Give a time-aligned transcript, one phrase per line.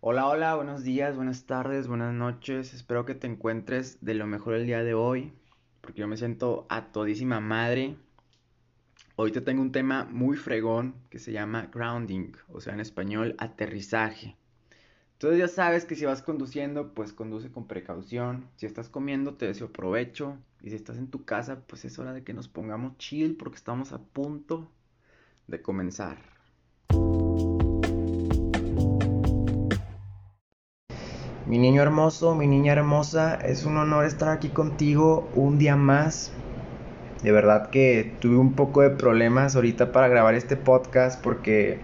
[0.00, 2.74] Hola, hola, buenos días, buenas tardes, buenas noches.
[2.74, 5.32] Espero que te encuentres de lo mejor el día de hoy,
[5.80, 7.96] porque yo me siento a todísima madre.
[9.14, 13.36] Hoy te tengo un tema muy fregón que se llama grounding, o sea, en español,
[13.38, 14.36] aterrizaje.
[15.12, 18.48] Entonces ya sabes que si vas conduciendo, pues conduce con precaución.
[18.56, 20.36] Si estás comiendo, te deseo provecho.
[20.62, 23.56] Y si estás en tu casa, pues es hora de que nos pongamos chill porque
[23.56, 24.68] estamos a punto
[25.46, 26.33] de comenzar.
[31.46, 36.32] Mi niño hermoso, mi niña hermosa, es un honor estar aquí contigo un día más.
[37.22, 41.80] De verdad que tuve un poco de problemas ahorita para grabar este podcast porque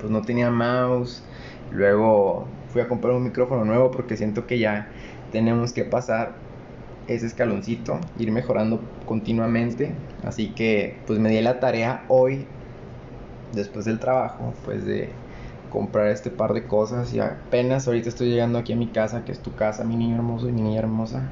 [0.00, 1.22] pues no tenía mouse.
[1.70, 4.88] Luego fui a comprar un micrófono nuevo porque siento que ya
[5.30, 6.32] tenemos que pasar
[7.06, 9.92] ese escaloncito, ir mejorando continuamente.
[10.24, 12.44] Así que pues me di la tarea hoy,
[13.52, 15.10] después del trabajo, pues de
[15.70, 19.32] comprar este par de cosas y apenas ahorita estoy llegando aquí a mi casa, que
[19.32, 21.30] es tu casa, mi niño hermoso y mi niña hermosa.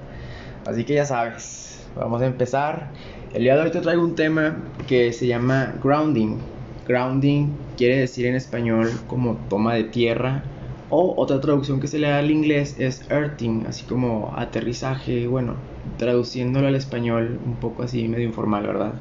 [0.67, 2.91] Así que ya sabes, vamos a empezar.
[3.33, 6.39] El día de hoy te traigo un tema que se llama grounding.
[6.87, 10.43] Grounding quiere decir en español como toma de tierra
[10.89, 15.55] o otra traducción que se le da al inglés es earthing, así como aterrizaje, bueno,
[15.99, 18.93] traduciéndolo al español un poco así medio informal, ¿verdad?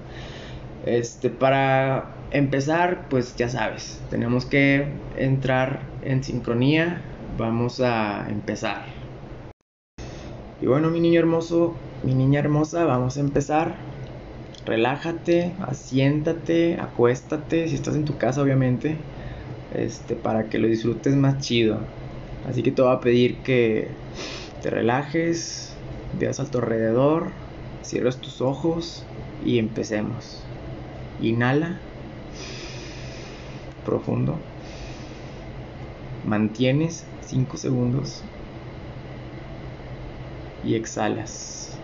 [0.85, 7.01] Este, para empezar, pues ya sabes, tenemos que entrar en sincronía.
[7.37, 8.85] Vamos a empezar.
[10.61, 13.75] Y bueno, mi niño hermoso, mi niña hermosa, vamos a empezar.
[14.65, 18.97] Relájate, asiéntate, acuéstate, si estás en tu casa obviamente,
[19.73, 21.79] este, para que lo disfrutes más chido.
[22.49, 23.89] Así que te voy a pedir que
[24.61, 25.75] te relajes,
[26.19, 27.27] veas a tu alrededor,
[27.83, 29.05] cierres tus ojos
[29.45, 30.43] y empecemos.
[31.21, 31.79] Inhala
[33.85, 34.35] profundo.
[36.25, 38.23] Mantienes 5 segundos
[40.65, 41.77] y exhalas.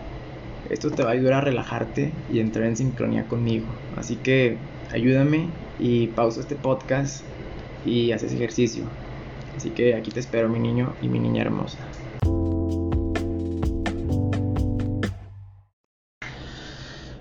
[0.68, 3.66] Esto te va a ayudar a relajarte y entrar en sincronía conmigo.
[3.96, 4.58] Así que
[4.92, 5.48] ayúdame
[5.78, 7.24] y pausa este podcast
[7.86, 8.84] y haces ejercicio.
[9.56, 11.78] Así que aquí te espero mi niño y mi niña hermosa.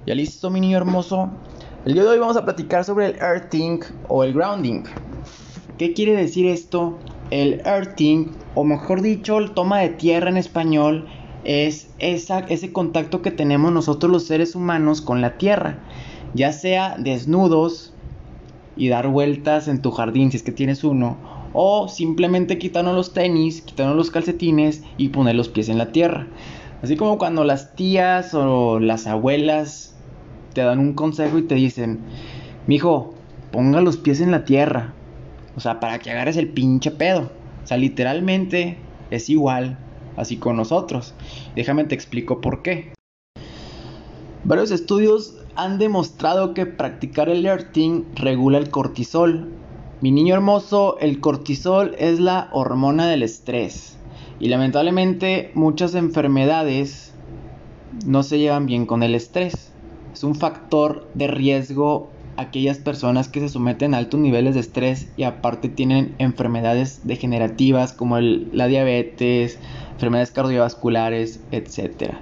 [0.05, 1.29] Ya listo mi niño hermoso.
[1.83, 4.83] El día de hoy vamos a platicar sobre el earthing o el grounding.
[5.79, 6.99] ¿Qué quiere decir esto?
[7.31, 11.07] El earthing, o mejor dicho, el toma de tierra en español,
[11.43, 15.79] es esa, ese contacto que tenemos nosotros los seres humanos con la tierra.
[16.35, 17.95] Ya sea desnudos
[18.77, 21.17] y dar vueltas en tu jardín si es que tienes uno,
[21.51, 26.27] o simplemente quitarnos los tenis, quitarnos los calcetines y poner los pies en la tierra.
[26.83, 29.90] Así como cuando las tías o las abuelas
[30.53, 31.99] te dan un consejo y te dicen,
[32.67, 33.13] mijo,
[33.51, 34.93] ponga los pies en la tierra.
[35.55, 37.29] O sea, para que agarres el pinche pedo.
[37.63, 38.77] O sea, literalmente
[39.09, 39.77] es igual
[40.17, 41.13] así con nosotros.
[41.55, 42.93] Déjame te explico por qué.
[44.43, 49.51] Varios estudios han demostrado que practicar el earthing regula el cortisol.
[50.01, 53.97] Mi niño hermoso, el cortisol es la hormona del estrés.
[54.39, 57.13] Y lamentablemente muchas enfermedades
[58.05, 59.70] no se llevan bien con el estrés
[60.13, 65.07] es un factor de riesgo aquellas personas que se someten a altos niveles de estrés
[65.17, 69.59] y aparte tienen enfermedades degenerativas como la diabetes,
[69.93, 72.15] enfermedades cardiovasculares, etc.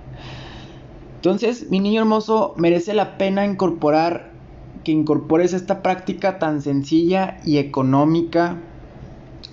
[1.15, 4.31] Entonces, mi niño hermoso, merece la pena incorporar
[4.83, 8.57] que incorpores esta práctica tan sencilla y económica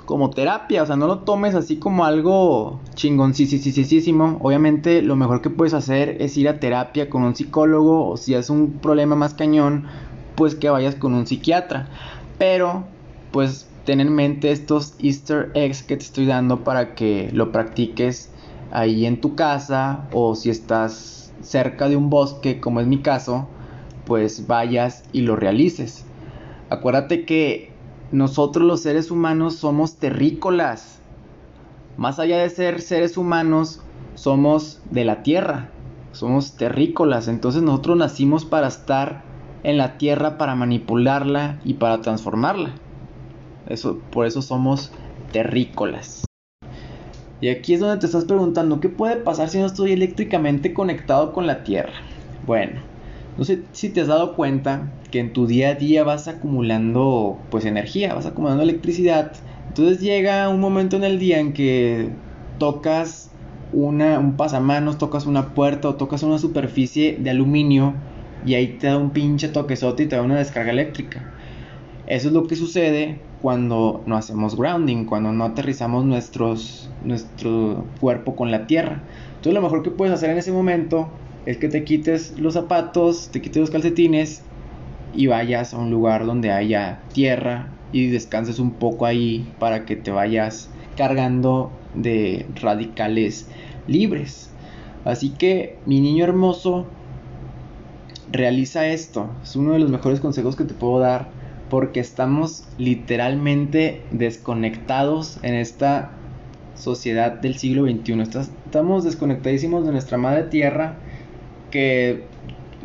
[0.06, 4.38] como terapia, o sea, no lo tomes así como algo chingoncísimo.
[4.40, 8.34] Obviamente lo mejor que puedes hacer es ir a terapia con un psicólogo o si
[8.34, 9.84] es un problema más cañón,
[10.36, 11.88] pues que vayas con un psiquiatra.
[12.38, 12.84] Pero,
[13.32, 18.30] pues ten en mente estos easter eggs que te estoy dando para que lo practiques
[18.70, 23.48] ahí en tu casa o si estás cerca de un bosque, como es mi caso,
[24.04, 26.04] pues vayas y lo realices.
[26.70, 27.75] Acuérdate que
[28.12, 31.00] nosotros los seres humanos somos terrícolas.
[31.96, 33.80] Más allá de ser seres humanos,
[34.14, 35.70] somos de la tierra.
[36.12, 37.28] Somos terrícolas.
[37.28, 39.22] Entonces nosotros nacimos para estar
[39.64, 42.70] en la tierra, para manipularla y para transformarla.
[43.68, 44.92] Eso, por eso somos
[45.32, 46.24] terrícolas.
[47.40, 51.32] Y aquí es donde te estás preguntando, ¿qué puede pasar si no estoy eléctricamente conectado
[51.32, 51.92] con la tierra?
[52.46, 52.80] Bueno,
[53.36, 57.38] no sé si te has dado cuenta que en tu día a día vas acumulando
[57.50, 59.32] pues energía, vas acumulando electricidad.
[59.68, 62.10] Entonces llega un momento en el día en que
[62.58, 63.30] tocas
[63.72, 67.94] una, un pasamanos, tocas una puerta o tocas una superficie de aluminio
[68.44, 71.32] y ahí te da un pinche toquezote y te da una descarga eléctrica.
[72.06, 78.36] Eso es lo que sucede cuando no hacemos grounding, cuando no aterrizamos nuestros, nuestro cuerpo
[78.36, 79.00] con la tierra.
[79.28, 81.08] Entonces lo mejor que puedes hacer en ese momento
[81.46, 84.42] es que te quites los zapatos, te quites los calcetines
[85.14, 89.96] y vayas a un lugar donde haya tierra y descanses un poco ahí para que
[89.96, 93.48] te vayas cargando de radicales
[93.86, 94.50] libres.
[95.04, 96.86] Así que mi niño hermoso,
[98.30, 99.30] realiza esto.
[99.42, 101.28] Es uno de los mejores consejos que te puedo dar
[101.70, 106.10] porque estamos literalmente desconectados en esta
[106.74, 108.40] sociedad del siglo XXI.
[108.66, 110.96] Estamos desconectadísimos de nuestra madre tierra
[111.70, 112.24] que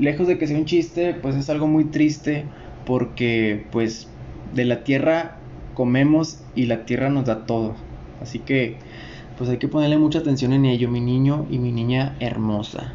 [0.01, 2.45] lejos de que sea un chiste, pues es algo muy triste
[2.85, 4.07] porque pues
[4.53, 5.37] de la tierra
[5.75, 7.75] comemos y la tierra nos da todo.
[8.21, 8.77] Así que
[9.37, 12.93] pues hay que ponerle mucha atención en ello, mi niño y mi niña hermosa.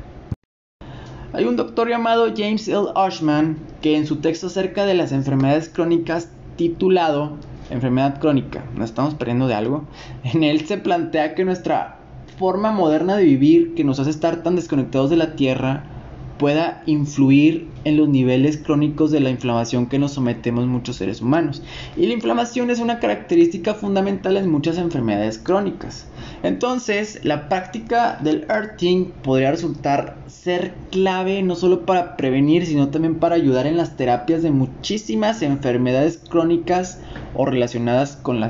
[1.32, 2.88] Hay un doctor llamado James L.
[2.94, 7.36] Oshman que en su texto acerca de las enfermedades crónicas titulado
[7.68, 9.84] Enfermedad crónica, nos estamos perdiendo de algo,
[10.24, 11.98] en él se plantea que nuestra
[12.38, 15.95] forma moderna de vivir que nos hace estar tan desconectados de la tierra
[16.38, 21.62] pueda influir en los niveles crónicos de la inflamación que nos sometemos muchos seres humanos.
[21.96, 26.06] Y la inflamación es una característica fundamental en muchas enfermedades crónicas.
[26.42, 33.16] Entonces, la práctica del earthing podría resultar ser clave no solo para prevenir, sino también
[33.16, 37.00] para ayudar en las terapias de muchísimas enfermedades crónicas
[37.34, 38.40] o relacionadas con,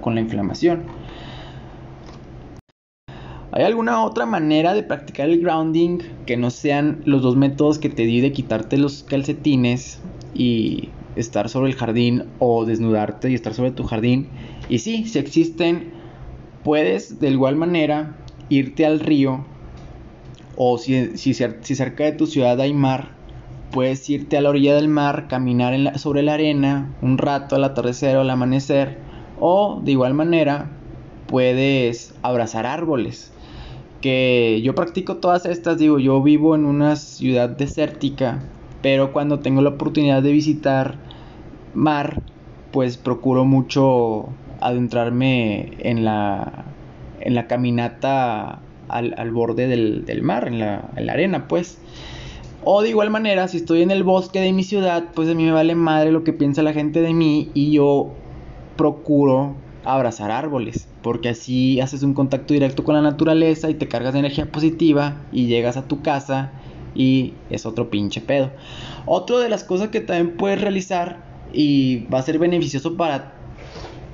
[0.00, 0.82] con la inflamación.
[3.54, 7.90] ¿Hay alguna otra manera de practicar el grounding que no sean los dos métodos que
[7.90, 10.00] te di de quitarte los calcetines
[10.32, 14.30] y estar sobre el jardín o desnudarte y estar sobre tu jardín?
[14.70, 15.92] Y sí, si existen,
[16.64, 18.16] puedes de igual manera
[18.48, 19.44] irte al río
[20.56, 23.10] o si, si, cerca de tu ciudad hay mar,
[23.70, 28.16] puedes irte a la orilla del mar, caminar sobre la arena un rato al atardecer
[28.16, 28.96] o al amanecer
[29.38, 30.70] o de igual manera
[31.26, 33.32] puedes abrazar árboles
[34.02, 38.42] que yo practico todas estas, digo, yo vivo en una ciudad desértica,
[38.82, 40.96] pero cuando tengo la oportunidad de visitar
[41.72, 42.20] mar,
[42.70, 44.28] pues procuro mucho
[44.60, 46.66] adentrarme en la,
[47.20, 51.78] en la caminata al, borde del, mar, en la, en la arena, pues.
[52.64, 55.44] O de igual manera, si estoy en el bosque de mi ciudad, pues a mí
[55.44, 58.12] me vale madre lo que piensa la gente de mí y yo
[58.76, 64.12] procuro abrazar árboles, porque así haces un contacto directo con la naturaleza y te cargas
[64.12, 66.52] de energía positiva y llegas a tu casa
[66.94, 68.50] y es otro pinche pedo.
[69.06, 73.34] Otro de las cosas que también puedes realizar y va a ser beneficioso para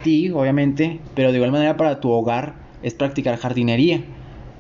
[0.03, 4.03] ti, obviamente, pero de igual manera para tu hogar, es practicar jardinería.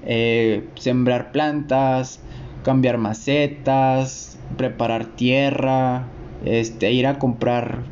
[0.05, 2.21] Eh, sembrar plantas,
[2.63, 6.07] cambiar macetas, preparar tierra,
[6.45, 7.83] este, ir a comprar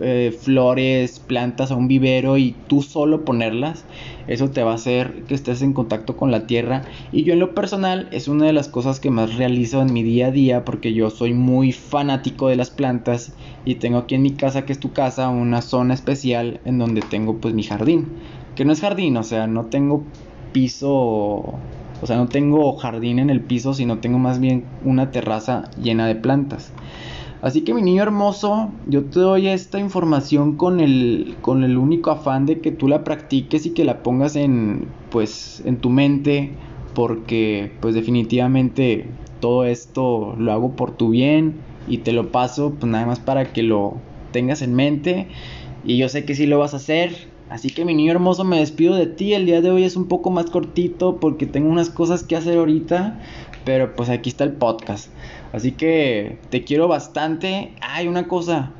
[0.00, 3.84] eh, flores, plantas a un vivero y tú solo ponerlas,
[4.26, 6.82] eso te va a hacer que estés en contacto con la tierra.
[7.12, 10.02] Y yo en lo personal es una de las cosas que más realizo en mi
[10.02, 13.32] día a día porque yo soy muy fanático de las plantas
[13.64, 17.02] y tengo aquí en mi casa, que es tu casa, una zona especial en donde
[17.02, 18.08] tengo pues mi jardín.
[18.54, 20.04] Que no es jardín, o sea, no tengo
[20.52, 25.70] piso, o sea, no tengo jardín en el piso, sino tengo más bien una terraza
[25.76, 26.72] llena de plantas.
[27.42, 32.10] Así que mi niño hermoso, yo te doy esta información con el, con el único
[32.10, 36.54] afán de que tú la practiques y que la pongas en, pues, en tu mente,
[36.94, 39.06] porque pues definitivamente
[39.40, 41.54] todo esto lo hago por tu bien
[41.88, 43.94] y te lo paso pues nada más para que lo
[44.32, 45.28] tengas en mente
[45.84, 47.28] y yo sé que sí lo vas a hacer.
[47.50, 49.34] Así que mi niño hermoso me despido de ti.
[49.34, 52.56] El día de hoy es un poco más cortito porque tengo unas cosas que hacer
[52.56, 53.20] ahorita,
[53.64, 55.10] pero pues aquí está el podcast.
[55.52, 57.72] Así que te quiero bastante.
[57.80, 58.70] Hay una cosa.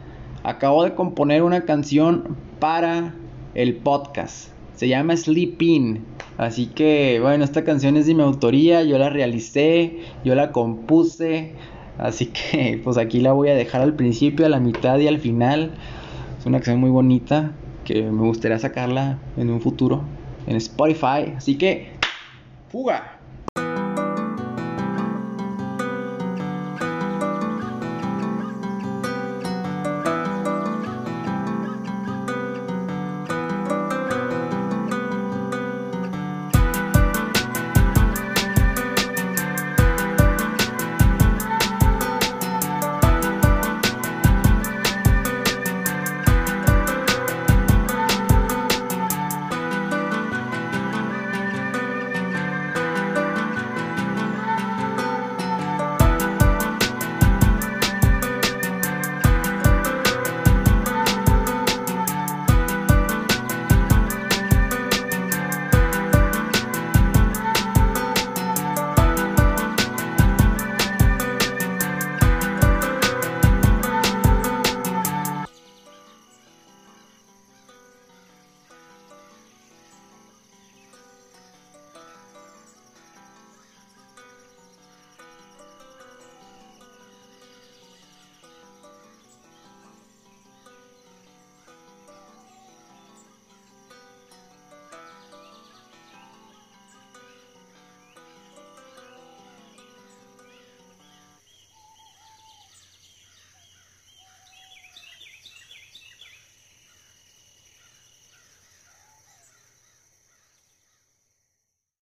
[0.45, 3.17] Acabo de componer una canción para
[3.55, 4.51] el podcast.
[4.77, 6.05] Se llama Sleeping.
[6.39, 8.85] Así que bueno, esta canción es de mi autoría.
[8.85, 9.99] Yo la realicé.
[10.25, 11.55] Yo la compuse.
[11.99, 15.19] Así que pues aquí la voy a dejar al principio, a la mitad y al
[15.19, 15.73] final.
[16.39, 17.53] Es una canción muy bonita
[17.93, 20.05] que me gustaría sacarla en un futuro
[20.47, 21.35] en Spotify.
[21.37, 21.93] Así que,
[22.69, 23.20] fuga.